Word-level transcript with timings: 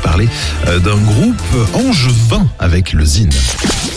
parler 0.00 0.28
euh, 0.66 0.78
d'un 0.78 0.96
groupe 0.96 1.42
angevin 1.74 2.46
avec 2.58 2.92
le 2.92 3.04
Zine. 3.04 3.30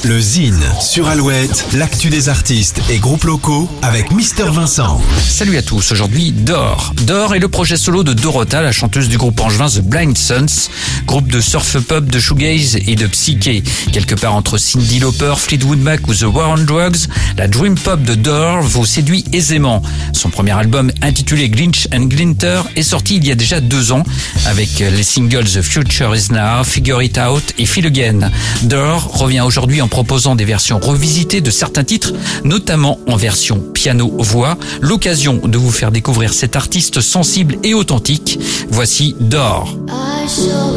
Le 0.03 0.19
Zine 0.19 0.61
sur 0.81 1.07
Alouette, 1.07 1.65
l'actu 1.73 2.09
des 2.09 2.27
artistes 2.27 2.81
et 2.89 2.97
groupes 2.97 3.23
locaux 3.23 3.69
avec 3.81 4.11
Mister 4.11 4.45
Vincent. 4.51 5.01
Salut 5.27 5.57
à 5.57 5.61
tous, 5.61 5.91
aujourd'hui 5.91 6.31
Dor. 6.31 6.93
Dor 7.03 7.35
est 7.35 7.39
le 7.39 7.47
projet 7.47 7.77
solo 7.77 8.03
de 8.03 8.13
Dorota, 8.13 8.61
la 8.61 8.71
chanteuse 8.71 9.07
du 9.07 9.17
groupe 9.17 9.39
angevin 9.39 9.69
The 9.69 9.81
Blind 9.81 10.17
Sons, 10.17 10.69
groupe 11.05 11.31
de 11.31 11.39
surf 11.39 11.77
pop, 11.79 12.05
de 12.05 12.19
shoegaze 12.19 12.75
et 12.75 12.95
de 12.95 13.07
psyché. 13.07 13.63
Quelque 13.91 14.15
part 14.15 14.35
entre 14.35 14.57
Cindy 14.57 14.99
Lauper, 14.99 15.35
Fleetwood 15.37 15.79
Mac 15.79 16.07
ou 16.07 16.13
The 16.13 16.23
War 16.23 16.49
on 16.49 16.63
Drugs, 16.63 17.07
la 17.37 17.47
dream 17.47 17.75
pop 17.75 18.03
de 18.03 18.15
Dor 18.15 18.61
vous 18.61 18.85
séduit 18.85 19.23
aisément. 19.31 19.81
Son 20.11 20.29
premier 20.29 20.51
album 20.51 20.91
intitulé 21.01 21.47
Glinch 21.49 21.87
and 21.93 22.03
Glinter 22.03 22.61
est 22.75 22.83
sorti 22.83 23.15
il 23.15 23.25
y 23.25 23.31
a 23.31 23.35
déjà 23.35 23.61
deux 23.61 23.93
ans 23.93 24.03
avec 24.45 24.79
les 24.79 25.03
singles 25.03 25.45
The 25.45 25.61
Future 25.61 25.92
Is 26.01 26.31
Now, 26.31 26.63
Figure 26.63 27.03
It 27.03 27.19
Out 27.19 27.53
et 27.59 27.67
Feel 27.67 27.85
Again. 27.85 28.31
Dor 28.63 29.15
revient 29.15 29.41
aujourd'hui 29.41 29.79
en 29.79 29.87
proposant 29.87 30.35
des 30.35 30.43
versions 30.43 30.79
revisitées 30.79 31.39
de 31.39 31.51
certains 31.51 31.83
titres, 31.83 32.13
notamment 32.43 32.99
en 33.07 33.15
version 33.15 33.59
piano-voix. 33.59 34.57
L'occasion 34.81 35.39
de 35.43 35.57
vous 35.57 35.71
faire 35.71 35.91
découvrir 35.91 36.33
cet 36.33 36.55
artiste 36.55 36.99
sensible 36.99 37.57
et 37.63 37.75
authentique. 37.75 38.39
Voici 38.69 39.15
Dor. 39.19 39.77
I 39.87 40.27
saw 40.27 40.73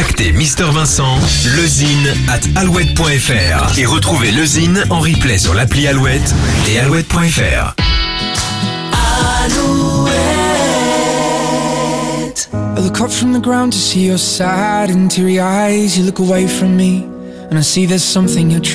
Pour 0.00 0.06
contacter 0.08 0.32
Mister 0.32 0.64
Vincent, 0.72 1.18
lezine 1.56 2.08
at 2.28 2.40
alouette.fr 2.58 3.78
et 3.78 3.84
retrouver 3.84 4.30
lezine 4.30 4.82
en 4.88 5.00
replay 5.00 5.36
sur 5.36 5.52
l'appli 5.52 5.86
Alouette 5.86 6.34
et 6.70 6.78
alouette.fr. 6.78 7.74
I 12.52 12.80
look 12.82 13.00
up 13.02 13.10
from 13.10 13.34
the 13.34 13.40
ground 13.40 13.72
to 13.72 13.78
see 13.78 14.06
your 14.06 14.18
sad 14.18 14.90
and 14.90 15.10
teary 15.10 15.38
eyes. 15.38 15.98
You 15.98 16.04
look 16.04 16.18
away 16.18 16.46
from 16.46 16.76
me, 16.76 17.04
and 17.50 17.58
I 17.58 17.62
see 17.62 17.84
there's 17.84 18.02
something 18.02 18.50
you're 18.50 18.60